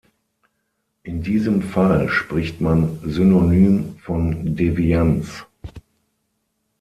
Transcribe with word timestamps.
In 1.03 1.21
diesem 1.21 1.61
Fall 1.61 2.09
spricht 2.09 2.59
man 2.59 2.97
synonym 3.03 3.97
von 3.99 4.55
Devianz. 4.55 5.45